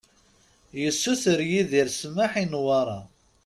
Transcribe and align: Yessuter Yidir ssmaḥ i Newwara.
Yessuter 0.81 1.39
Yidir 1.51 1.87
ssmaḥ 1.91 2.31
i 2.43 2.45
Newwara. 2.45 2.99